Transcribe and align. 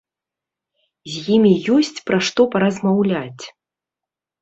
З 1.11 1.15
імі 1.35 1.53
ёсць 1.77 1.93
пра 2.09 2.17
што 2.31 2.41
паразмаўляць. 2.59 3.43